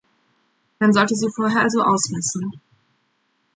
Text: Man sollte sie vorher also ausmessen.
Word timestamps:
Man 0.79 0.93
sollte 0.93 1.13
sie 1.15 1.29
vorher 1.29 1.61
also 1.61 1.83
ausmessen. 1.83 2.59